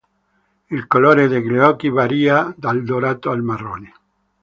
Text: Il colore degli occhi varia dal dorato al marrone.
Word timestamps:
Il 0.71 0.87
colore 0.87 1.27
degli 1.27 1.55
occhi 1.59 1.87
varia 1.89 2.51
dal 2.57 2.83
dorato 2.83 3.29
al 3.29 3.43
marrone. 3.43 3.93